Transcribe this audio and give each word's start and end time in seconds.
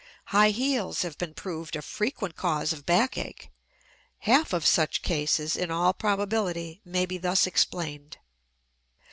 High 0.33 0.49
heels 0.49 1.03
have 1.03 1.19
been 1.19 1.35
proved 1.35 1.75
a 1.75 1.81
frequent 1.83 2.35
cause 2.35 2.73
of 2.73 2.87
back 2.87 3.19
ache; 3.19 3.51
half 4.21 4.51
of 4.51 4.65
such 4.65 5.03
cases, 5.03 5.55
in 5.55 5.69
all 5.69 5.93
probability, 5.93 6.81
may 6.83 7.05
be 7.05 7.19
thus 7.19 7.45
explained. 7.45 8.17